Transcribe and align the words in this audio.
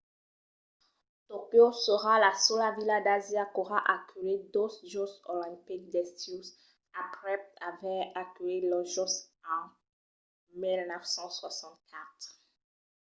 tòquio 1.27 1.65
serà 1.83 2.13
la 2.23 2.31
sola 2.45 2.69
vila 2.77 2.97
d’asia 3.05 3.43
qu’aurà 3.53 3.79
aculhit 3.95 4.43
dos 4.55 4.73
jòcs 4.91 5.15
olimpics 5.33 5.89
d’estiu 5.93 6.39
aprèp 7.03 7.43
aver 7.69 8.01
aculhit 8.21 8.63
los 8.71 8.87
jòcs 8.95 9.15
en 9.53 9.61
1964 10.61 12.27